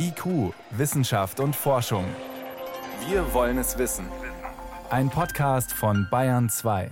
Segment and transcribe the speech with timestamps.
[0.00, 2.04] IQ, Wissenschaft und Forschung.
[3.08, 4.06] Wir wollen es wissen.
[4.90, 6.90] Ein Podcast von Bayern 2.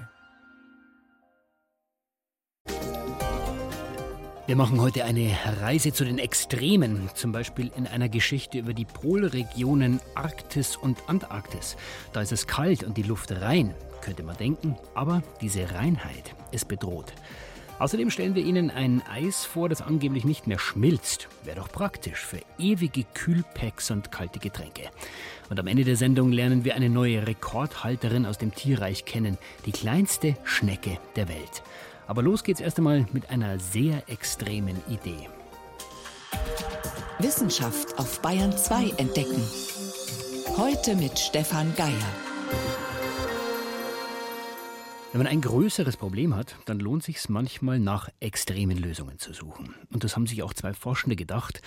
[4.46, 8.84] Wir machen heute eine Reise zu den Extremen, zum Beispiel in einer Geschichte über die
[8.84, 11.76] Polregionen Arktis und Antarktis.
[12.12, 16.66] Da ist es kalt und die Luft rein, könnte man denken, aber diese Reinheit ist
[16.66, 17.12] bedroht.
[17.78, 21.28] Außerdem stellen wir Ihnen ein Eis vor, das angeblich nicht mehr schmilzt.
[21.44, 24.88] Wäre doch praktisch für ewige Kühlpacks und kalte Getränke.
[25.50, 29.36] Und am Ende der Sendung lernen wir eine neue Rekordhalterin aus dem Tierreich kennen,
[29.66, 31.62] die kleinste Schnecke der Welt.
[32.06, 35.28] Aber los geht's erst einmal mit einer sehr extremen Idee.
[37.18, 39.42] Wissenschaft auf Bayern 2 entdecken.
[40.56, 42.85] Heute mit Stefan Geier.
[45.16, 49.32] Wenn man ein größeres Problem hat, dann lohnt es sich manchmal nach extremen Lösungen zu
[49.32, 49.74] suchen.
[49.90, 51.62] Und das haben sich auch zwei Forschende gedacht.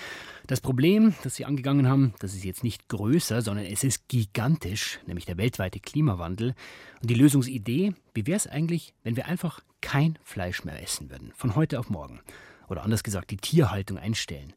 [0.46, 5.00] Das Problem, das sie angegangen haben, das ist jetzt nicht größer, sondern es ist gigantisch,
[5.08, 6.54] nämlich der weltweite Klimawandel.
[7.02, 11.34] Und die Lösungsidee, wie wäre es eigentlich, wenn wir einfach kein Fleisch mehr essen würden,
[11.36, 12.20] von heute auf morgen?
[12.68, 14.54] Oder anders gesagt, die Tierhaltung einstellen.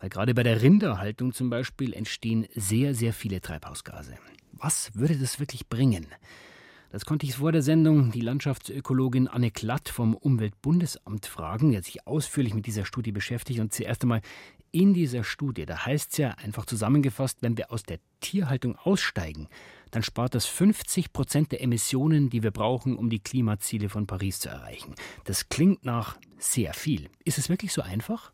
[0.00, 4.16] Weil gerade bei der Rinderhaltung zum Beispiel entstehen sehr, sehr viele Treibhausgase.
[4.50, 6.08] Was würde das wirklich bringen?
[6.92, 11.70] Das konnte ich vor der Sendung die Landschaftsökologin Anne Klatt vom Umweltbundesamt fragen.
[11.70, 14.20] Die hat sich ausführlich mit dieser Studie beschäftigt und zuerst einmal
[14.72, 19.48] in dieser Studie, da heißt es ja einfach zusammengefasst, wenn wir aus der Tierhaltung aussteigen,
[19.90, 24.40] dann spart das 50 Prozent der Emissionen, die wir brauchen, um die Klimaziele von Paris
[24.40, 24.94] zu erreichen.
[25.24, 27.08] Das klingt nach sehr viel.
[27.24, 28.32] Ist es wirklich so einfach?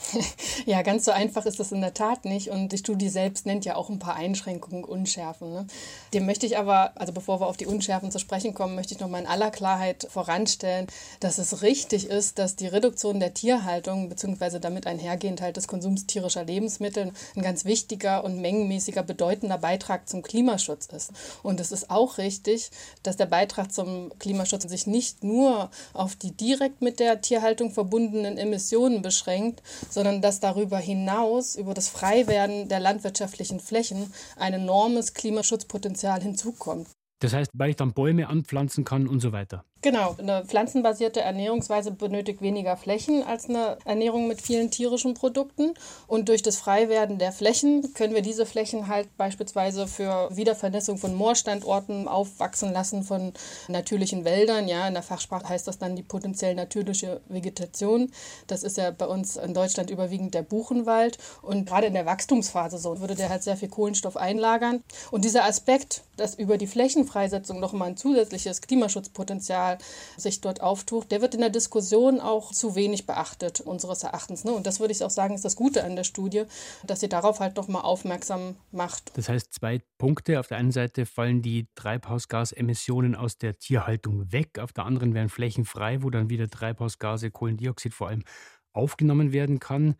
[0.66, 2.50] Ja, ganz so einfach ist das in der Tat nicht.
[2.50, 5.52] Und die Studie selbst nennt ja auch ein paar Einschränkungen, Unschärfen.
[5.52, 5.66] Ne?
[6.14, 9.00] Dem möchte ich aber, also bevor wir auf die Unschärfen zu sprechen kommen, möchte ich
[9.00, 10.86] noch mal in aller Klarheit voranstellen,
[11.20, 14.58] dass es richtig ist, dass die Reduktion der Tierhaltung bzw.
[14.58, 20.22] damit einhergehend halt des Konsums tierischer Lebensmittel ein ganz wichtiger und mengenmäßiger bedeutender Beitrag zum
[20.22, 21.12] Klimaschutz ist.
[21.42, 22.70] Und es ist auch richtig,
[23.02, 28.38] dass der Beitrag zum Klimaschutz sich nicht nur auf die direkt mit der Tierhaltung verbundenen
[28.38, 36.22] Emissionen beschränkt, sondern dass darüber hinaus, über das Freiwerden der landwirtschaftlichen Flächen, ein enormes Klimaschutzpotenzial
[36.22, 36.88] hinzukommt.
[37.20, 39.64] Das heißt, weil ich dann Bäume anpflanzen kann und so weiter.
[39.82, 45.72] Genau, eine pflanzenbasierte Ernährungsweise benötigt weniger Flächen als eine Ernährung mit vielen tierischen Produkten.
[46.06, 51.14] Und durch das Freiwerden der Flächen können wir diese Flächen halt beispielsweise für Wiedervernässung von
[51.14, 53.32] Moorstandorten aufwachsen lassen von
[53.68, 54.68] natürlichen Wäldern.
[54.68, 58.12] Ja, in der Fachsprache heißt das dann die potenziell natürliche Vegetation.
[58.48, 61.16] Das ist ja bei uns in Deutschland überwiegend der Buchenwald.
[61.40, 64.84] Und gerade in der Wachstumsphase so würde der halt sehr viel Kohlenstoff einlagern.
[65.10, 71.10] Und dieser Aspekt, dass über die Flächenfreisetzung nochmal ein zusätzliches Klimaschutzpotenzial Potenzial sich dort auftut,
[71.10, 74.44] der wird in der Diskussion auch zu wenig beachtet, unseres Erachtens.
[74.44, 74.52] Ne?
[74.52, 76.44] Und das würde ich auch sagen, ist das Gute an der Studie,
[76.86, 79.16] dass sie darauf halt nochmal aufmerksam macht.
[79.16, 80.40] Das heißt, zwei Punkte.
[80.40, 85.28] Auf der einen Seite fallen die Treibhausgasemissionen aus der Tierhaltung weg, auf der anderen werden
[85.28, 88.24] Flächen frei, wo dann wieder Treibhausgase, Kohlendioxid vor allem
[88.72, 89.96] aufgenommen werden kann.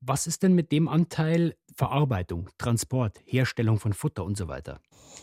[0.00, 4.80] Was ist denn mit dem Anteil Verarbeitung, Transport, Herstellung von Futter und so weiter?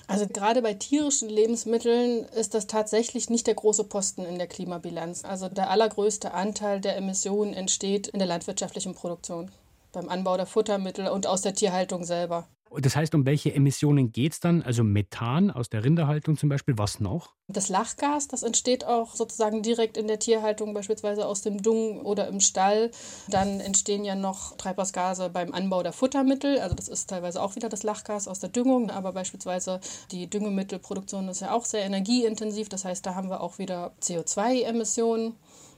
[0.07, 5.23] Also gerade bei tierischen Lebensmitteln ist das tatsächlich nicht der große Posten in der Klimabilanz.
[5.23, 9.51] Also der allergrößte Anteil der Emissionen entsteht in der landwirtschaftlichen Produktion,
[9.91, 12.47] beim Anbau der Futtermittel und aus der Tierhaltung selber.
[12.79, 14.61] Das heißt, um welche Emissionen geht es dann?
[14.61, 17.33] Also Methan aus der Rinderhaltung zum Beispiel, was noch?
[17.47, 22.27] Das Lachgas, das entsteht auch sozusagen direkt in der Tierhaltung, beispielsweise aus dem Dung oder
[22.27, 22.91] im Stall.
[23.27, 26.59] Dann entstehen ja noch Treibhausgase beim Anbau der Futtermittel.
[26.59, 28.89] Also das ist teilweise auch wieder das Lachgas aus der Düngung.
[28.89, 29.79] Aber beispielsweise
[30.11, 32.69] die Düngemittelproduktion ist ja auch sehr energieintensiv.
[32.69, 35.35] Das heißt, da haben wir auch wieder CO2-Emissionen.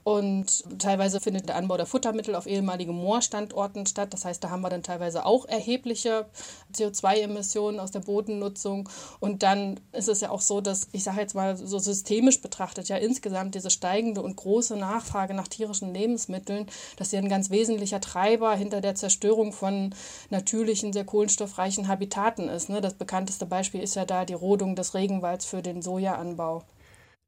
[0.07, 4.13] Und teilweise findet der Anbau der Futtermittel auf ehemaligen Moorstandorten statt.
[4.13, 6.27] Das heißt, da haben wir dann teilweise auch erhebliche
[6.73, 8.87] CO2-Emissionen aus der Bodennutzung.
[9.19, 12.87] Und dann ist es ja auch so, dass, ich sage jetzt mal so systemisch betrachtet,
[12.87, 17.99] ja insgesamt diese steigende und große Nachfrage nach tierischen Lebensmitteln, dass sie ein ganz wesentlicher
[17.99, 19.93] Treiber hinter der Zerstörung von
[20.29, 22.69] natürlichen, sehr kohlenstoffreichen Habitaten ist.
[22.69, 22.79] Ne?
[22.79, 26.63] Das bekannteste Beispiel ist ja da die Rodung des Regenwalds für den Sojaanbau.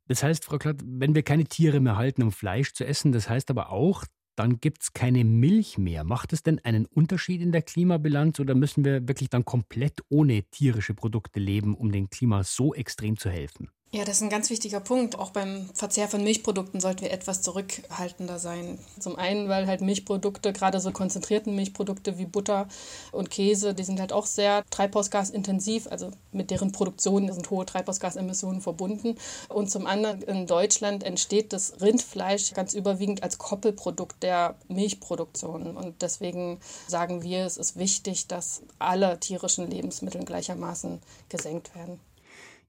[0.09, 3.29] Das heißt, Frau Klatt, wenn wir keine Tiere mehr halten, um Fleisch zu essen, das
[3.29, 6.03] heißt aber auch, dann gibt es keine Milch mehr.
[6.03, 10.43] Macht es denn einen Unterschied in der Klimabilanz oder müssen wir wirklich dann komplett ohne
[10.49, 13.69] tierische Produkte leben, um dem Klima so extrem zu helfen?
[13.91, 15.17] Ja, das ist ein ganz wichtiger Punkt.
[15.17, 18.77] Auch beim Verzehr von Milchprodukten sollten wir etwas zurückhaltender sein.
[18.99, 22.67] Zum einen, weil halt Milchprodukte, gerade so konzentrierten Milchprodukte wie Butter
[23.11, 25.87] und Käse, die sind halt auch sehr treibhausgasintensiv.
[25.87, 29.15] Also mit deren Produktion sind hohe Treibhausgasemissionen verbunden.
[29.47, 35.75] Und zum anderen, in Deutschland entsteht das Rindfleisch ganz überwiegend als Koppelprodukt der Milchproduktion.
[35.75, 41.99] Und deswegen sagen wir, es ist wichtig, dass alle tierischen Lebensmittel gleichermaßen gesenkt werden.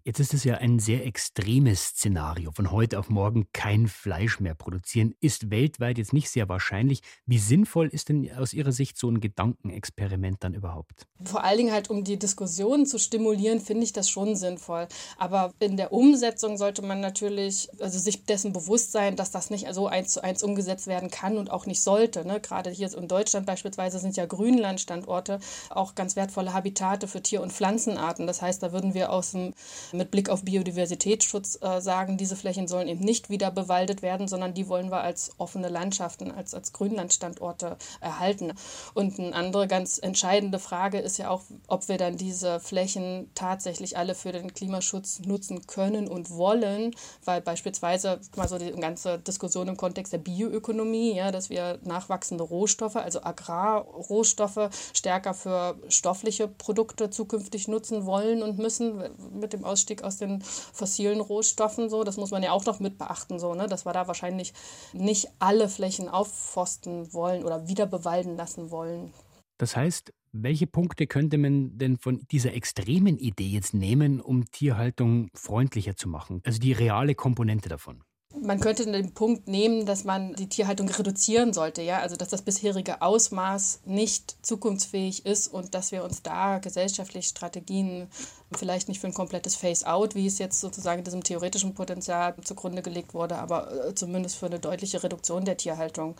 [0.02, 2.52] Jetzt ist es ja ein sehr extremes Szenario.
[2.52, 7.02] Von heute auf morgen kein Fleisch mehr produzieren ist weltweit jetzt nicht sehr wahrscheinlich.
[7.26, 11.06] Wie sinnvoll ist denn aus Ihrer Sicht so ein Gedankenexperiment dann überhaupt?
[11.23, 14.88] Vor allen Dingen halt, um die Diskussion zu stimulieren, finde ich das schon sinnvoll.
[15.19, 19.67] Aber in der Umsetzung sollte man natürlich also sich dessen bewusst sein, dass das nicht
[19.73, 22.26] so eins zu eins umgesetzt werden kann und auch nicht sollte.
[22.26, 22.41] Ne?
[22.41, 27.52] Gerade hier in Deutschland beispielsweise sind ja Grünlandstandorte auch ganz wertvolle Habitate für Tier- und
[27.52, 28.26] Pflanzenarten.
[28.26, 29.52] Das heißt, da würden wir aus dem
[29.92, 34.54] mit Blick auf Biodiversitätsschutz äh, sagen, diese Flächen sollen eben nicht wieder bewaldet werden, sondern
[34.54, 38.52] die wollen wir als offene Landschaften, als, als Grünlandstandorte erhalten.
[38.94, 43.96] Und eine andere ganz entscheidende Frage ist ja auch, ob wir dann diese Flächen tatsächlich
[43.96, 46.94] alle für den Klimaschutz nutzen können und wollen,
[47.25, 52.44] weil beispielsweise mal so die ganze Diskussion im Kontext der Bioökonomie, ja, dass wir nachwachsende
[52.44, 59.02] Rohstoffe, also Agrarrohstoffe, stärker für stoffliche Produkte zukünftig nutzen wollen und müssen
[59.32, 61.88] mit dem Aus Ausstieg aus den fossilen Rohstoffen.
[61.88, 63.66] So, das muss man ja auch noch mit beachten, so, ne?
[63.66, 64.52] dass wir da wahrscheinlich
[64.92, 69.12] nicht alle Flächen aufforsten wollen oder wieder bewalden lassen wollen.
[69.58, 75.28] Das heißt, welche Punkte könnte man denn von dieser extremen Idee jetzt nehmen, um Tierhaltung
[75.34, 76.40] freundlicher zu machen?
[76.44, 78.02] Also die reale Komponente davon.
[78.42, 82.42] Man könnte den Punkt nehmen, dass man die Tierhaltung reduzieren sollte, ja, also dass das
[82.42, 88.08] bisherige Ausmaß nicht zukunftsfähig ist und dass wir uns da gesellschaftlich Strategien
[88.52, 93.14] vielleicht nicht für ein komplettes Face-out, wie es jetzt sozusagen diesem theoretischen Potenzial zugrunde gelegt
[93.14, 96.16] wurde, aber äh, zumindest für eine deutliche Reduktion der Tierhaltung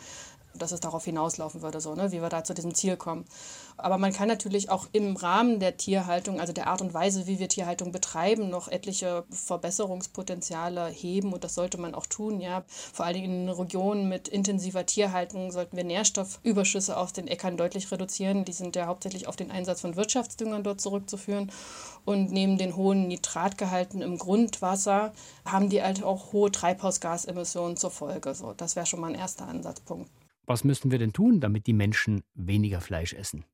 [0.55, 3.25] dass es darauf hinauslaufen würde, so, ne, wie wir da zu diesem Ziel kommen.
[3.76, 7.38] Aber man kann natürlich auch im Rahmen der Tierhaltung, also der Art und Weise, wie
[7.38, 12.41] wir Tierhaltung betreiben, noch etliche Verbesserungspotenziale heben und das sollte man auch tun.
[12.41, 12.64] Ja.
[12.93, 17.91] Vor allen Dingen in Regionen mit intensiver Tierhaltung sollten wir Nährstoffüberschüsse aus den Äckern deutlich
[17.91, 18.44] reduzieren.
[18.44, 21.50] Die sind ja hauptsächlich auf den Einsatz von Wirtschaftsdüngern dort zurückzuführen.
[22.05, 25.12] Und neben den hohen Nitratgehalten im Grundwasser
[25.44, 28.35] haben die halt auch hohe Treibhausgasemissionen zur Folge.
[28.35, 30.11] So, das wäre schon mal ein erster Ansatzpunkt.
[30.46, 33.44] Was müssten wir denn tun, damit die Menschen weniger Fleisch essen?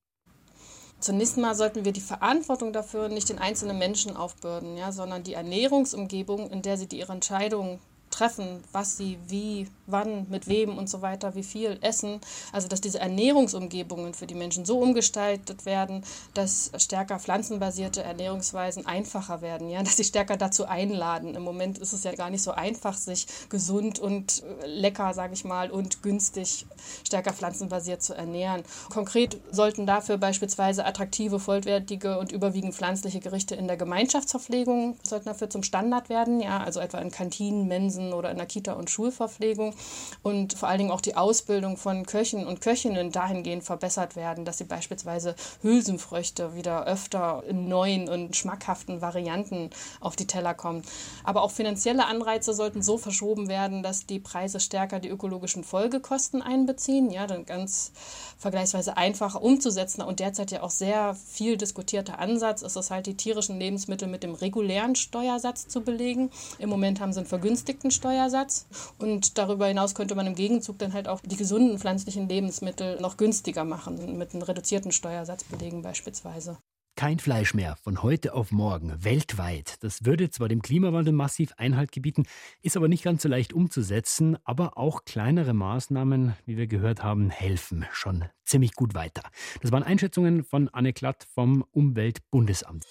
[0.99, 5.35] Zunächst mal sollten wir die Verantwortung dafür nicht den einzelnen Menschen aufbürden, ja, sondern die
[5.35, 7.81] Ernährungsumgebung, in der sie die ihre Entscheidungen
[8.11, 12.21] treffen, was sie wie, wann, mit wem und so weiter, wie viel essen.
[12.53, 16.05] Also dass diese Ernährungsumgebungen für die Menschen so umgestaltet werden,
[16.35, 21.35] dass stärker pflanzenbasierte Ernährungsweisen einfacher werden, ja, dass sie stärker dazu einladen.
[21.35, 25.35] Im Moment ist es ja gar nicht so einfach, sich gesund und äh, lecker, sage
[25.35, 26.67] ich mal, und günstig
[27.05, 28.63] stärker pflanzenbasiert zu ernähren.
[28.91, 35.51] Konkret sollten dafür beispielsweise attraktive, vollwertige und überwiegend pflanzliche Gerichte in der Gemeinschaftsverpflegung sollten dafür
[35.51, 38.91] zum Standard werden, ja, also etwa in Kantinen, Mensen, Kindergärten oder in der Kita- und
[38.91, 39.75] Schulverpflegung
[40.23, 44.59] und vor allen Dingen auch die Ausbildung von Köchen und Köchinnen dahingehend verbessert werden, dass
[44.59, 49.71] sie beispielsweise Hülsenfrüchte wieder öfter in neuen und schmackhaften Varianten
[50.01, 50.83] auf die Teller kommen.
[51.25, 56.43] Aber auch finanzielle Anreize sollten so verschoben werden, dass die Preise stärker die ökologischen Folgekosten
[56.43, 57.11] einbeziehen.
[57.11, 57.93] Ja, dann ganz
[58.39, 63.17] vergleichsweise einfacher umzusetzen und derzeit ja auch sehr viel diskutierter Ansatz ist es halt, die
[63.17, 66.31] tierischen Lebensmittel mit dem regulären Steuersatz zu belegen.
[66.59, 68.67] Im Moment haben sie einen vergünstigten Steuersatz
[68.99, 73.17] und darüber hinaus könnte man im Gegenzug dann halt auch die gesunden pflanzlichen Lebensmittel noch
[73.17, 76.59] günstiger machen, mit einem reduzierten Steuersatz belegen beispielsweise.
[76.99, 79.75] Kein Fleisch mehr von heute auf morgen weltweit.
[79.83, 82.25] Das würde zwar dem Klimawandel massiv Einhalt gebieten,
[82.63, 84.39] ist aber nicht ganz so leicht umzusetzen.
[84.45, 89.25] Aber auch kleinere Maßnahmen, wie wir gehört haben, helfen schon ziemlich gut weiter.
[89.61, 92.87] Das waren Einschätzungen von Anne Klatt vom Umweltbundesamt.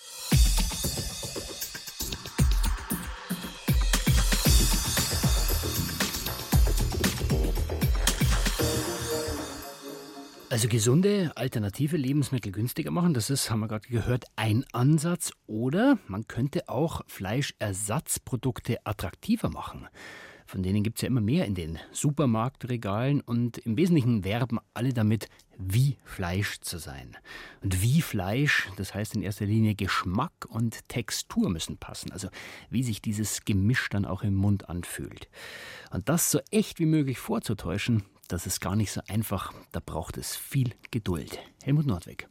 [10.55, 15.33] Also gesunde, alternative Lebensmittel günstiger machen, das ist, haben wir gerade gehört, ein Ansatz.
[15.47, 19.89] Oder man könnte auch Fleischersatzprodukte attraktiver machen.
[20.45, 24.93] Von denen gibt es ja immer mehr in den Supermarktregalen und im Wesentlichen werben alle
[24.93, 27.17] damit, wie Fleisch zu sein.
[27.61, 32.29] Und wie Fleisch, das heißt in erster Linie Geschmack und Textur müssen passen, also
[32.69, 35.27] wie sich dieses Gemisch dann auch im Mund anfühlt.
[35.91, 39.53] Und das so echt wie möglich vorzutäuschen, das ist gar nicht so einfach.
[39.71, 41.39] Da braucht es viel Geduld.
[41.63, 42.27] Helmut Nordweg.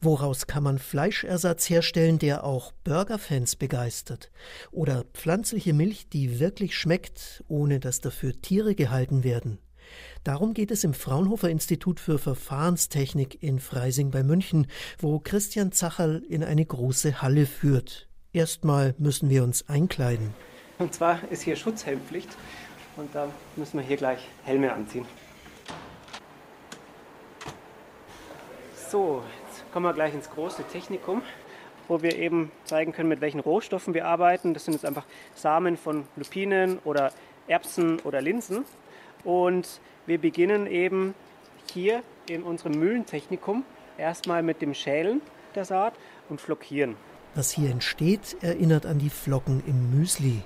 [0.00, 4.30] Woraus kann man Fleischersatz herstellen, der auch Burgerfans begeistert?
[4.70, 9.58] Oder pflanzliche Milch, die wirklich schmeckt, ohne dass dafür Tiere gehalten werden?
[10.22, 14.66] Darum geht es im Fraunhofer Institut für Verfahrenstechnik in Freising bei München,
[14.98, 18.08] wo Christian Zacherl in eine große Halle führt.
[18.32, 20.34] Erstmal müssen wir uns einkleiden.
[20.78, 22.28] Und zwar ist hier Schutzhelmpflicht
[22.96, 25.06] und da müssen wir hier gleich Helme anziehen.
[28.96, 31.20] So, jetzt kommen wir gleich ins große Technikum,
[31.86, 34.54] wo wir eben zeigen können, mit welchen Rohstoffen wir arbeiten.
[34.54, 37.12] Das sind jetzt einfach Samen von Lupinen oder
[37.46, 38.64] Erbsen oder Linsen.
[39.22, 41.14] Und wir beginnen eben
[41.70, 43.64] hier in unserem Mühlentechnikum
[43.98, 45.20] erstmal mit dem Schälen
[45.54, 45.92] der Saat
[46.30, 46.96] und Flockieren.
[47.34, 50.40] Was hier entsteht, erinnert an die Flocken im Müsli.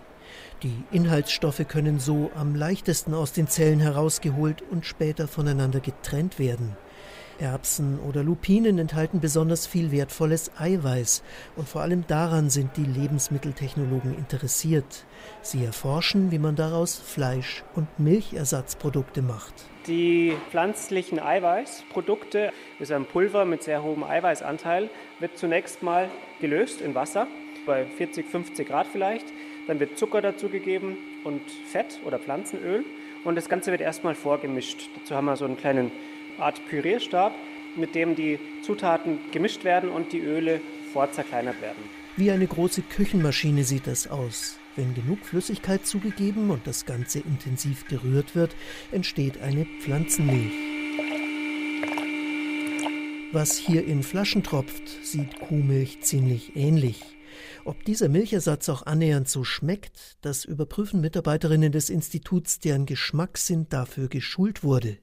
[0.65, 6.77] Die Inhaltsstoffe können so am leichtesten aus den Zellen herausgeholt und später voneinander getrennt werden.
[7.41, 11.23] Erbsen oder Lupinen enthalten besonders viel wertvolles Eiweiß
[11.57, 15.05] und vor allem daran sind die Lebensmitteltechnologen interessiert.
[15.43, 19.55] Sie erforschen, wie man daraus Fleisch- und Milchersatzprodukte macht.
[19.87, 26.09] Die pflanzlichen Eiweißprodukte ist ein Pulver mit sehr hohem Eiweißanteil, wird zunächst mal
[26.41, 27.27] gelöst in Wasser,
[27.67, 29.27] bei 40, 50 Grad vielleicht.
[29.67, 32.85] Dann wird Zucker dazugegeben und Fett oder Pflanzenöl.
[33.25, 34.89] Und das Ganze wird erstmal vorgemischt.
[34.97, 35.93] Dazu haben wir so einen kleinen
[36.41, 37.33] Art Pürierstab,
[37.77, 40.61] mit dem die Zutaten gemischt werden und die Öle
[40.93, 41.83] vorzerkleinert werden.
[42.17, 44.59] Wie eine große Küchenmaschine sieht das aus.
[44.77, 48.55] Wenn genug Flüssigkeit zugegeben und das Ganze intensiv gerührt wird,
[48.93, 50.53] entsteht eine Pflanzenmilch.
[53.33, 57.01] Was hier in Flaschen tropft, sieht Kuhmilch ziemlich ähnlich.
[57.65, 64.09] Ob dieser Milchersatz auch annähernd so schmeckt, das überprüfen Mitarbeiterinnen des Instituts, deren Geschmackssinn dafür
[64.09, 64.99] geschult wurde.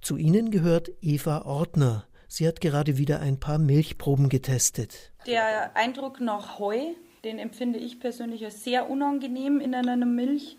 [0.00, 2.06] Zu ihnen gehört Eva Ortner.
[2.28, 5.12] Sie hat gerade wieder ein paar Milchproben getestet.
[5.26, 6.78] Der Eindruck nach Heu,
[7.24, 10.56] den empfinde ich persönlich als sehr unangenehm in einer Milch.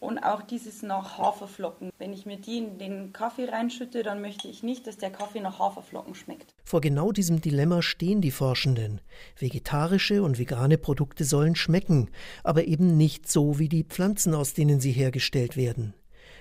[0.00, 1.90] Und auch dieses nach Haferflocken.
[1.98, 5.40] Wenn ich mir die in den Kaffee reinschütte, dann möchte ich nicht, dass der Kaffee
[5.40, 6.54] nach Haferflocken schmeckt.
[6.64, 9.00] Vor genau diesem Dilemma stehen die Forschenden.
[9.36, 12.10] Vegetarische und vegane Produkte sollen schmecken,
[12.44, 15.94] aber eben nicht so wie die Pflanzen, aus denen sie hergestellt werden.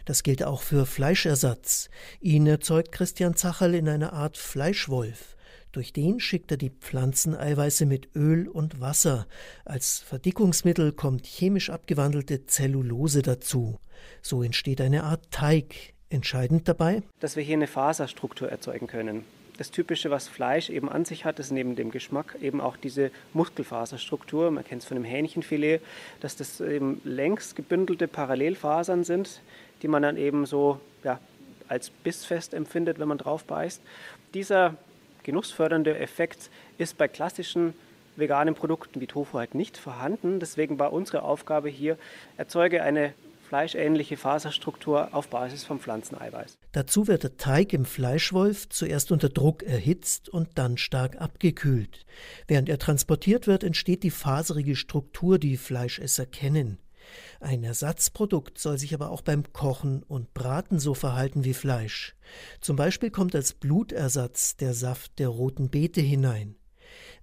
[0.08, 1.90] Das gilt auch für Fleischersatz.
[2.22, 5.36] Ihn erzeugt Christian Zacherl in einer Art Fleischwolf.
[5.74, 9.28] Durch den schickt er die Pflanzeneiweiße mit Öl und Wasser.
[9.66, 13.80] Als Verdickungsmittel kommt chemisch abgewandelte Zellulose dazu.
[14.22, 15.76] So entsteht eine Art Teig.
[16.10, 19.26] Entscheidend dabei, dass wir hier eine Faserstruktur erzeugen können.
[19.58, 23.10] Das Typische, was Fleisch eben an sich hat, ist neben dem Geschmack eben auch diese
[23.34, 24.52] Muskelfaserstruktur.
[24.52, 25.82] Man kennt es von dem Hähnchenfilet,
[26.22, 29.42] dass das eben längs gebündelte Parallelfasern sind,
[29.82, 31.20] die man dann eben so ja,
[31.68, 33.82] als bissfest empfindet, wenn man drauf beißt.
[34.34, 34.76] Dieser
[35.24, 37.74] genussfördernde Effekt ist bei klassischen
[38.16, 40.40] veganen Produkten wie Tofu halt nicht vorhanden.
[40.40, 41.98] Deswegen war unsere Aufgabe hier,
[42.38, 43.14] erzeuge eine
[43.48, 46.58] fleischähnliche Faserstruktur auf Basis von Pflanzeneiweiß.
[46.74, 52.06] Dazu wird der Teig im Fleischwolf zuerst unter Druck erhitzt und dann stark abgekühlt.
[52.48, 56.78] Während er transportiert wird, entsteht die faserige Struktur, die Fleischesser kennen.
[57.40, 62.16] Ein Ersatzprodukt soll sich aber auch beim Kochen und Braten so verhalten wie Fleisch.
[62.62, 66.56] Zum Beispiel kommt als Blutersatz der Saft der roten Beete hinein.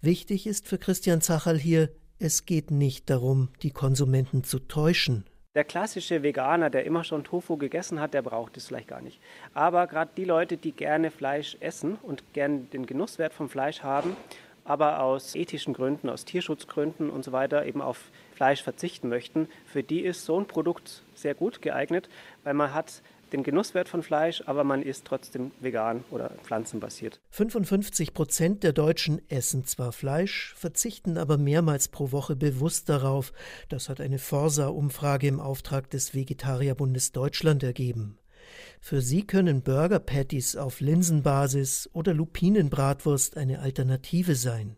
[0.00, 5.24] Wichtig ist für Christian Zacherl hier, es geht nicht darum, die Konsumenten zu täuschen.
[5.54, 9.20] Der klassische Veganer, der immer schon Tofu gegessen hat, der braucht es vielleicht gar nicht.
[9.52, 14.16] Aber gerade die Leute, die gerne Fleisch essen und gerne den Genusswert vom Fleisch haben,
[14.64, 19.82] aber aus ethischen Gründen, aus Tierschutzgründen und so weiter eben auf Fleisch verzichten möchten, für
[19.82, 22.08] die ist so ein Produkt sehr gut geeignet,
[22.42, 27.20] weil man hat den Genusswert von Fleisch, aber man ist trotzdem vegan oder pflanzenbasiert.
[27.30, 33.32] 55 Prozent der Deutschen essen zwar Fleisch, verzichten aber mehrmals pro Woche bewusst darauf.
[33.68, 38.18] Das hat eine Forsa-Umfrage im Auftrag des Vegetarierbundes Deutschland ergeben.
[38.80, 44.76] Für sie können Burger Patties auf Linsenbasis oder Lupinenbratwurst eine Alternative sein.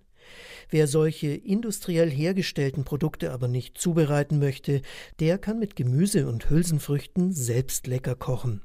[0.69, 4.83] Wer solche industriell hergestellten Produkte aber nicht zubereiten möchte,
[5.21, 8.63] der kann mit Gemüse und Hülsenfrüchten selbst lecker kochen.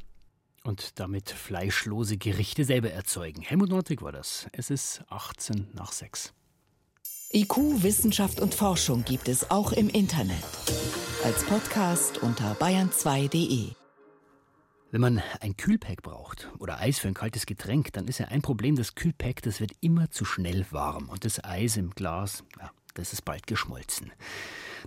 [0.63, 3.41] Und damit fleischlose Gerichte selber erzeugen.
[3.41, 4.47] Helmut Nordwig war das.
[4.51, 6.33] Es ist 18 nach 6.
[7.33, 10.43] IQ, Wissenschaft und Forschung gibt es auch im Internet.
[11.23, 13.80] Als Podcast unter bayern2.de.
[14.91, 18.41] Wenn man ein Kühlpack braucht oder Eis für ein kaltes Getränk, dann ist ja ein
[18.41, 22.71] Problem, das Kühlpack, das wird immer zu schnell warm und das Eis im Glas, ja,
[22.93, 24.11] das ist bald geschmolzen.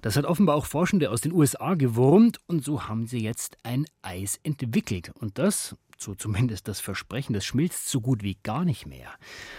[0.03, 3.87] Das hat offenbar auch Forschende aus den USA gewurmt und so haben sie jetzt ein
[4.03, 5.11] Eis entwickelt.
[5.21, 9.09] Und das, So zumindest das Versprechen, das schmilzt so gut wie gar nicht mehr.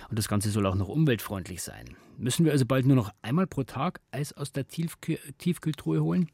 [0.09, 1.95] Und das Ganze soll auch noch umweltfreundlich sein.
[2.17, 6.29] Müssen wir also bald nur noch einmal pro Tag Eis aus der Tiefkühl Tiefkühltruhe holen?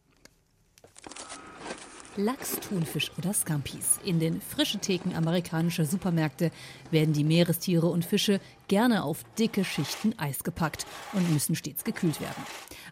[2.17, 3.99] Lachs, Thunfisch oder Scampis.
[4.03, 6.51] In den frischen Theken amerikanischer Supermärkte
[6.91, 12.19] werden die Meerestiere und Fische gerne auf dicke Schichten Eis gepackt und müssen stets gekühlt
[12.19, 12.43] werden.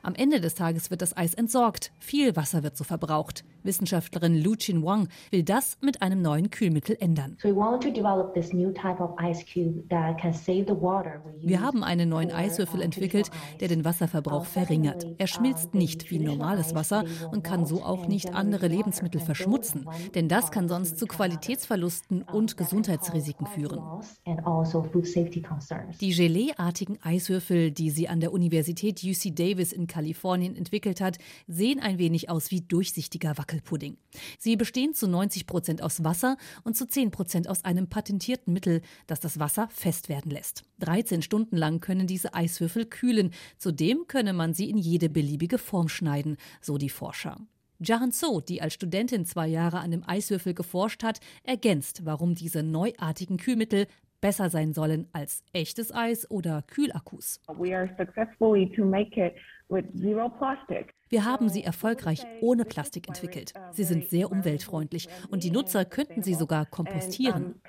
[0.04, 1.92] Am Ende des Tages wird das Eis entsorgt.
[2.00, 3.44] Viel Wasser wird so verbraucht.
[3.64, 7.38] Wissenschaftlerin Lu Chin Wang will das mit einem neuen Kühlmittel ändern.
[7.44, 7.62] Wir
[11.62, 15.06] haben einen neuen Eiswürfel entwickelt, der den Wasserverbrauch verringert.
[15.18, 19.88] Er schmilzt nicht wie normales Wasser und kann so auch nicht andere Lebensmittel verschmutzen.
[20.14, 23.80] Denn das kann sonst zu Qualitätsverlusten und Gesundheitsrisiken führen.
[24.44, 24.86] Also
[26.00, 31.80] die Geleeartigen Eiswürfel, die sie an der Universität UC Davis in Kalifornien entwickelt hat, sehen
[31.80, 33.98] ein wenig aus wie durchsichtiger Wackelpudding.
[34.38, 38.82] Sie bestehen zu 90 Prozent aus Wasser und zu 10 Prozent aus einem patentierten Mittel,
[39.08, 40.64] das das Wasser fest werden lässt.
[40.80, 43.32] 13 Stunden lang können diese Eiswürfel kühlen.
[43.58, 47.38] Zudem könne man sie in jede beliebige Form schneiden, so die Forscher.
[47.80, 52.62] Jahan So, die als Studentin zwei Jahre an dem Eiswürfel geforscht hat, ergänzt, warum diese
[52.62, 53.88] neuartigen Kühlmittel
[54.20, 57.40] besser sein sollen als echtes Eis oder Kühlakkus.
[61.10, 63.54] Wir haben sie erfolgreich ohne Plastik entwickelt.
[63.72, 67.62] Sie sind sehr umweltfreundlich und die Nutzer könnten sie sogar kompostieren.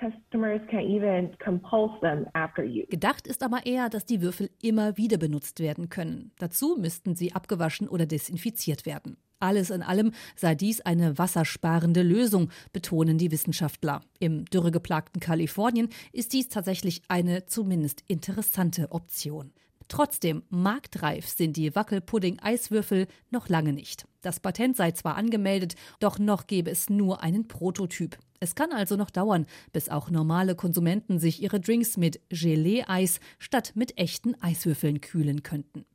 [2.89, 6.31] Gedacht ist aber eher, dass die Würfel immer wieder benutzt werden können.
[6.37, 9.15] Dazu müssten sie abgewaschen oder desinfiziert werden.
[9.41, 14.01] Alles in allem sei dies eine wassersparende Lösung, betonen die Wissenschaftler.
[14.19, 19.51] Im dürregeplagten Kalifornien ist dies tatsächlich eine zumindest interessante Option.
[19.87, 24.05] Trotzdem marktreif sind die Wackelpudding-Eiswürfel noch lange nicht.
[24.21, 28.17] Das Patent sei zwar angemeldet, doch noch gäbe es nur einen Prototyp.
[28.39, 33.73] Es kann also noch dauern, bis auch normale Konsumenten sich ihre Drinks mit Gelee-Eis statt
[33.75, 35.85] mit echten Eiswürfeln kühlen könnten.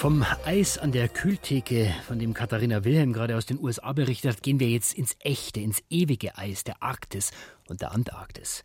[0.00, 4.42] Vom Eis an der Kühltheke, von dem Katharina Wilhelm gerade aus den USA berichtet hat,
[4.42, 7.32] gehen wir jetzt ins echte, ins ewige Eis der Arktis
[7.68, 8.62] und der Antarktis.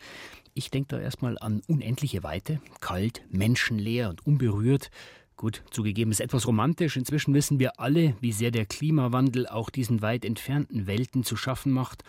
[0.54, 4.92] Ich denke da erstmal an unendliche Weite, kalt, menschenleer und unberührt.
[5.36, 6.96] Gut, zugegeben ist etwas romantisch.
[6.96, 11.74] Inzwischen wissen wir alle, wie sehr der Klimawandel auch diesen weit entfernten Welten zu schaffen
[11.74, 12.05] macht.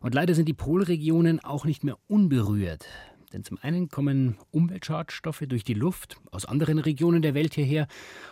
[0.00, 2.86] Und leider sind die Polregionen auch nicht mehr unberührt.
[3.32, 7.86] Denn zum einen kommen Umweltschadstoffe durch die Luft aus anderen Regionen der Welt hierher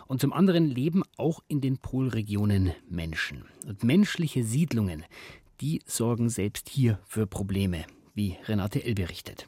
[0.07, 3.45] und zum anderen leben auch in den Polregionen Menschen.
[3.65, 5.05] Und menschliche Siedlungen,
[5.61, 8.95] die sorgen selbst hier für Probleme, wie Renate L.
[8.95, 9.47] berichtet.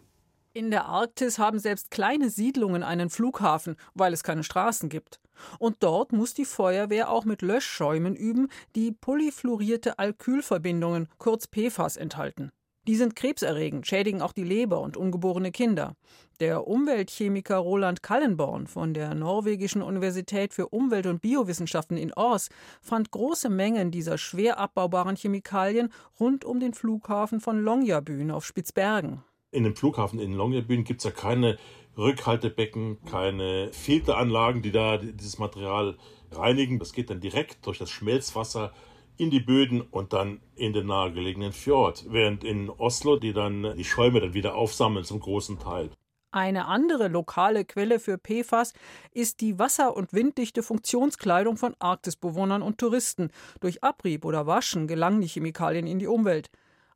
[0.54, 5.22] In der Arktis haben selbst kleine Siedlungen einen Flughafen, weil es keine Straßen gibt.
[5.60, 12.52] Und dort muss die Feuerwehr auch mit Löschschäumen üben, die polyfluorierte Alkylverbindungen, kurz PFAS, enthalten.
[12.88, 15.96] Die sind krebserregend, schädigen auch die Leber und ungeborene Kinder.
[16.40, 22.50] Der Umweltchemiker Roland Kallenborn von der norwegischen Universität für Umwelt- und Biowissenschaften in Ors
[22.82, 29.24] fand große Mengen dieser schwer abbaubaren Chemikalien rund um den Flughafen von Longyearbyen auf Spitzbergen.
[29.52, 31.60] In dem Flughafen in Longyearbyen gibt es ja keine
[31.98, 36.00] Rückhaltebecken, keine Filteranlagen, die da dieses Material
[36.32, 36.80] reinigen.
[36.80, 38.74] Das geht dann direkt durch das Schmelzwasser
[39.22, 43.84] in die Böden und dann in den nahegelegenen Fjord, während in Oslo die dann die
[43.84, 45.92] Schäume dann wieder aufsammeln zum großen Teil.
[46.32, 48.74] Eine andere lokale Quelle für PFAS
[49.12, 53.30] ist die wasser- und winddichte Funktionskleidung von Arktisbewohnern und Touristen.
[53.60, 56.50] Durch Abrieb oder Waschen gelangen die Chemikalien in die Umwelt.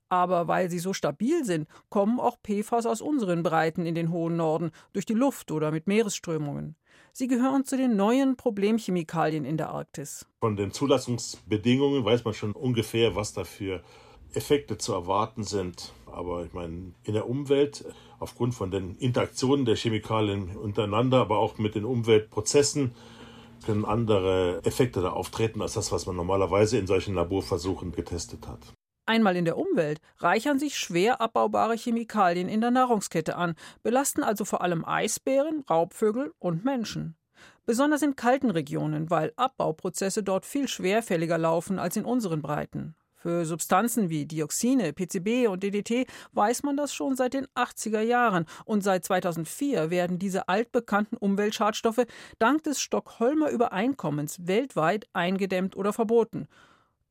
[0.09, 4.35] Aber weil sie so stabil sind, kommen auch PFAS aus unseren Breiten in den hohen
[4.35, 6.75] Norden, durch die Luft oder mit Meeresströmungen.
[7.17, 10.25] Sie gehören zu den neuen Problemchemikalien in der Arktis.
[10.41, 13.81] Von den Zulassungsbedingungen weiß man schon ungefähr, was da für
[14.33, 15.93] Effekte zu erwarten sind.
[16.07, 17.85] Aber ich meine, in der Umwelt,
[18.19, 22.93] aufgrund von den Interaktionen der Chemikalien untereinander, aber auch mit den Umweltprozessen,
[23.65, 28.74] können andere Effekte da auftreten als das, was man normalerweise in solchen Laborversuchen getestet hat.
[29.07, 34.45] Einmal in der Umwelt reichern sich schwer abbaubare Chemikalien in der Nahrungskette an, belasten also
[34.45, 37.15] vor allem Eisbären, Raubvögel und Menschen.
[37.67, 42.95] Besonders in kalten Regionen, weil Abbauprozesse dort viel schwerfälliger laufen als in unseren Breiten.
[43.25, 48.45] Für Substanzen wie Dioxine, PCB und DDT weiß man das schon seit den 80er Jahren
[48.65, 52.05] und seit 2004 werden diese altbekannten Umweltschadstoffe
[52.37, 56.47] dank des Stockholmer Übereinkommens weltweit eingedämmt oder verboten.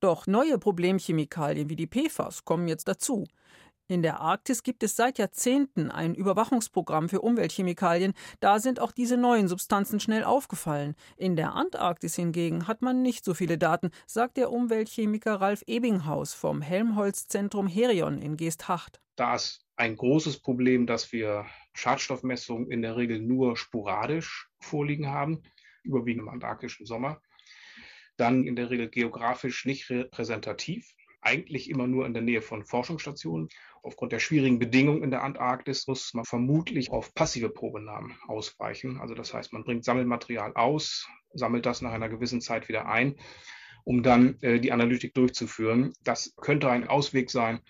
[0.04, 3.24] Doch neue Problemchemikalien wie die PFAS kommen jetzt dazu.
[3.88, 8.12] In der Arktis gibt es seit Jahrzehnten ein Überwachungsprogramm für Umweltchemikalien.
[8.38, 10.94] Da sind auch diese neuen Substanzen schnell aufgefallen.
[11.16, 16.34] In der Antarktis hingegen hat man nicht so viele Daten, sagt der Umweltchemiker Ralf Ebinghaus
[16.34, 19.00] vom Helmholtz-Zentrum Herion in Geesthacht.
[19.16, 25.40] Da ist ein großes Problem, dass wir Schadstoffmessungen in der Regel nur sporadisch vorliegen haben,
[25.82, 27.22] überwiegend im antarktischen Sommer.
[28.16, 33.48] Dann in der Regel geografisch nicht repräsentativ eigentlich immer nur in der Nähe von Forschungsstationen.
[33.82, 39.00] Aufgrund der schwierigen Bedingungen in der Antarktis muss man vermutlich auf passive Probenahmen ausweichen.
[39.00, 43.16] Also das heißt, man bringt Sammelmaterial aus, sammelt das nach einer gewissen Zeit wieder ein,
[43.84, 45.92] um dann äh, die Analytik durchzuführen.
[46.02, 47.60] Das könnte ein Ausweg sein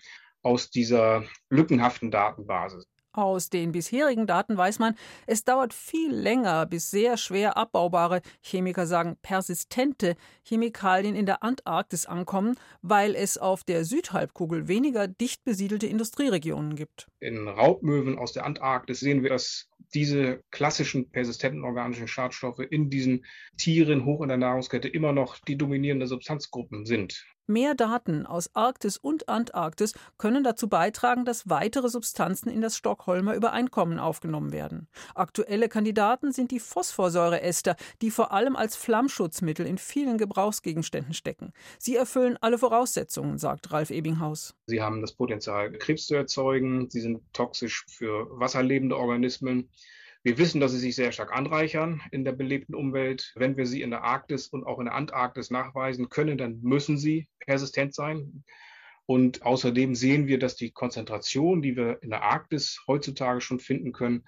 [0.41, 2.85] aus dieser lückenhaften Datenbasis.
[3.15, 8.85] Aus den bisherigen Daten weiß man, es dauert viel länger, bis sehr schwer abbaubare, Chemiker
[8.85, 15.87] sagen persistente Chemikalien in der Antarktis ankommen, weil es auf der Südhalbkugel weniger dicht besiedelte
[15.87, 17.07] Industrieregionen gibt.
[17.21, 23.25] In Raubmöwen aus der Antarktis sehen wir, dass diese klassischen persistenten organischen Schadstoffe in diesen
[23.57, 27.25] Tieren hoch in der Nahrungskette immer noch die dominierende Substanzgruppen sind.
[27.47, 33.35] Mehr Daten aus Arktis und Antarktis können dazu beitragen, dass weitere Substanzen in das Stockholmer
[33.35, 34.87] Übereinkommen aufgenommen werden.
[35.13, 41.53] Aktuelle Kandidaten sind die Phosphorsäureester, die vor allem als Flammschutzmittel in vielen Gebrauchsgegenständen stecken.
[41.77, 44.55] Sie erfüllen alle Voraussetzungen, sagt Ralf Ebinghaus.
[44.65, 46.89] Sie haben das Potenzial, Krebs zu erzeugen.
[46.89, 49.69] Sie sind toxisch für wasserlebende Organismen.
[50.23, 53.31] Wir wissen, dass sie sich sehr stark anreichern in der belebten Umwelt.
[53.35, 56.97] Wenn wir sie in der Arktis und auch in der Antarktis nachweisen können, dann müssen
[56.97, 58.43] sie persistent sein.
[59.05, 63.91] Und außerdem sehen wir, dass die Konzentration, die wir in der Arktis heutzutage schon finden
[63.91, 64.23] können,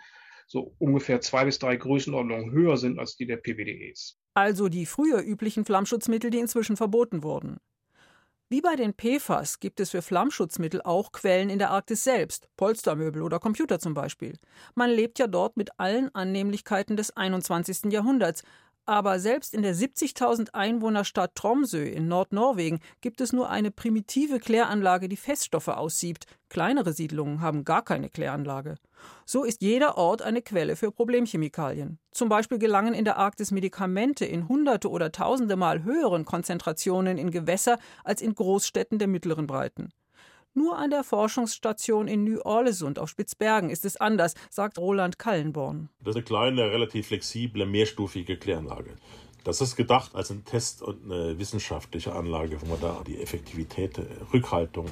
[0.46, 4.20] so ungefähr zwei bis drei Größenordnungen höher sind als die der PWDEs.
[4.36, 7.58] Also die früher üblichen Flammschutzmittel, die inzwischen verboten wurden.
[8.50, 13.22] Wie bei den PFAS gibt es für Flammschutzmittel auch Quellen in der Arktis selbst, Polstermöbel
[13.22, 14.40] oder Computer zum Beispiel.
[14.74, 17.92] Man lebt ja dort mit allen Annehmlichkeiten des 21.
[17.92, 18.44] Jahrhunderts,
[18.86, 25.10] aber selbst in der 70.000 Einwohnerstadt Tromsø in Nordnorwegen gibt es nur eine primitive Kläranlage,
[25.10, 26.26] die Feststoffe aussiebt.
[26.48, 28.76] Kleinere Siedlungen haben gar keine Kläranlage.
[29.26, 32.00] So ist jeder Ort eine Quelle für Problemchemikalien.
[32.12, 37.32] Zum Beispiel gelangen in der Arktis Medikamente in hunderte oder tausende Mal höheren Konzentrationen in
[37.32, 39.90] Gewässer als in Großstädten der mittleren Breiten.
[40.54, 45.90] Nur an der Forschungsstation in Ny-Orlesund auf Spitzbergen ist es anders, sagt Roland Kallenborn.
[46.00, 48.96] Das ist eine kleine, relativ flexible, mehrstufige Kläranlage.
[49.44, 54.00] Das ist gedacht als ein Test und eine wissenschaftliche Anlage, wo man da die Effektivität,
[54.34, 54.88] Rückhaltung,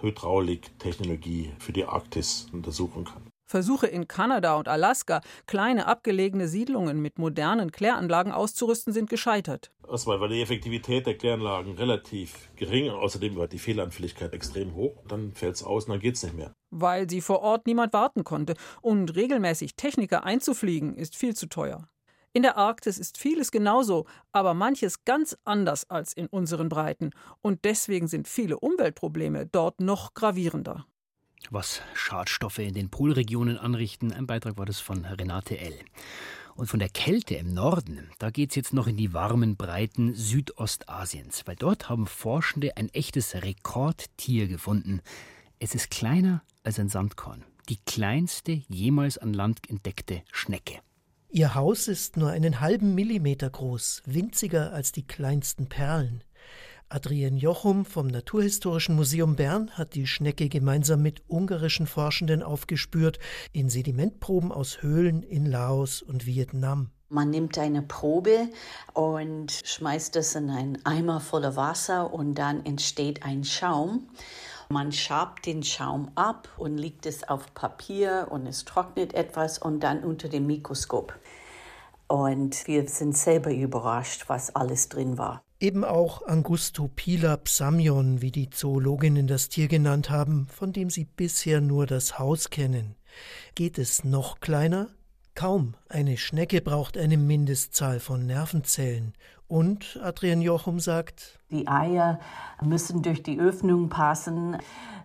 [0.00, 3.33] Hydraulik, Technologie für die Arktis untersuchen kann.
[3.54, 9.70] Versuche in Kanada und Alaska, kleine abgelegene Siedlungen mit modernen Kläranlagen auszurüsten, sind gescheitert.
[9.88, 15.04] Erstmal war die Effektivität der Kläranlagen relativ gering, außerdem war die Fehlanfälligkeit extrem hoch.
[15.06, 16.52] Dann fällt es aus und dann geht es nicht mehr.
[16.72, 21.86] Weil sie vor Ort niemand warten konnte und regelmäßig Techniker einzufliegen ist viel zu teuer.
[22.32, 27.10] In der Arktis ist vieles genauso, aber manches ganz anders als in unseren Breiten.
[27.40, 30.86] Und deswegen sind viele Umweltprobleme dort noch gravierender
[31.52, 34.12] was Schadstoffe in den Polregionen anrichten.
[34.12, 35.74] Ein Beitrag war das von Renate L.
[36.56, 40.14] Und von der Kälte im Norden, da geht es jetzt noch in die warmen Breiten
[40.14, 45.00] Südostasiens, weil dort haben Forschende ein echtes Rekordtier gefunden.
[45.58, 50.78] Es ist kleiner als ein Sandkorn, die kleinste jemals an Land entdeckte Schnecke.
[51.30, 56.22] Ihr Haus ist nur einen halben Millimeter groß, winziger als die kleinsten Perlen.
[56.88, 63.18] Adrien Jochum vom Naturhistorischen Museum Bern hat die Schnecke gemeinsam mit ungarischen Forschenden aufgespürt
[63.52, 66.90] in Sedimentproben aus Höhlen in Laos und Vietnam.
[67.08, 68.48] Man nimmt eine Probe
[68.92, 74.08] und schmeißt es in einen Eimer voller Wasser und dann entsteht ein Schaum.
[74.68, 79.80] Man schabt den Schaum ab und legt es auf Papier und es trocknet etwas und
[79.80, 81.14] dann unter dem Mikroskop.
[82.08, 85.43] Und wir sind selber überrascht, was alles drin war.
[85.64, 91.06] Eben auch Angusto Pila Psamion, wie die Zoologinnen das Tier genannt haben, von dem sie
[91.06, 92.96] bisher nur das Haus kennen.
[93.54, 94.88] Geht es noch kleiner?
[95.34, 95.72] Kaum.
[95.88, 99.14] Eine Schnecke braucht eine Mindestzahl von Nervenzellen.
[99.48, 102.20] Und, Adrian Jochum sagt, die Eier
[102.60, 104.58] müssen durch die Öffnung passen.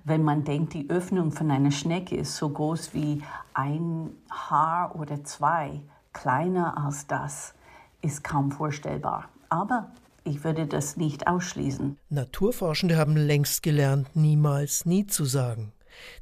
[0.03, 5.23] Wenn man denkt, die Öffnung von einer Schnecke ist so groß wie ein Haar oder
[5.23, 5.79] zwei,
[6.11, 7.53] kleiner als das,
[8.01, 9.29] ist kaum vorstellbar.
[9.47, 11.97] Aber ich würde das nicht ausschließen.
[12.09, 15.73] Naturforschende haben längst gelernt, niemals nie zu sagen.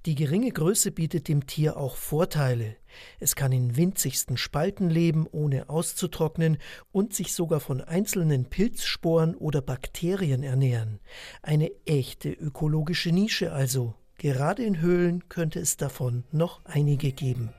[0.06, 2.78] Die geringe Größe bietet dem Tier auch Vorteile.
[3.20, 6.58] Es kann in winzigsten Spalten leben, ohne auszutrocknen
[6.92, 11.00] und sich sogar von einzelnen Pilzsporen oder Bakterien ernähren.
[11.42, 13.94] Eine echte ökologische Nische also.
[14.18, 17.54] Gerade in Höhlen könnte es davon noch einige geben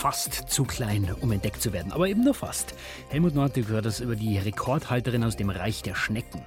[0.00, 2.72] fast zu klein, um entdeckt zu werden, aber eben nur fast.
[3.10, 6.40] Helmut Nortig hört das über die Rekordhalterin aus dem Reich der Schnecken.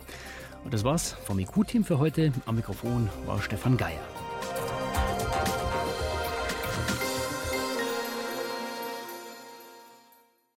[0.63, 2.34] Und das war's vom IQ-Team für heute.
[2.48, 4.02] Am Mikrofon war Stefan Geier.